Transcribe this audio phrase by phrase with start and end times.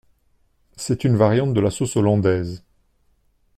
[0.77, 2.63] C'est une variante de la sauce hollandaise.